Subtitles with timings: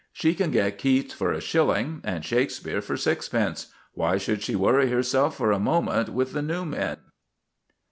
[0.11, 3.67] She can get Keats for a shilling, and Shakespeare for sixpence.
[3.93, 6.97] Why should she worry herself for a moment with the new men?